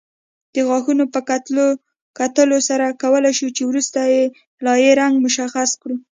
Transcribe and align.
د 0.53 0.55
غاښونو 0.67 1.05
په 1.13 1.19
کتلو 2.25 2.57
سره 2.69 2.97
کولای 3.03 3.33
شو 3.39 3.47
چې 3.57 3.63
وروستۍ 3.65 4.13
لایې 4.65 4.91
رنګ 4.99 5.15
مشخص 5.25 5.69
کړو 5.81 5.95